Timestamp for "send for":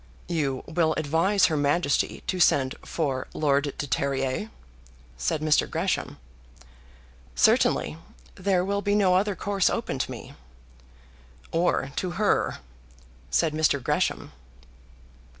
2.39-3.27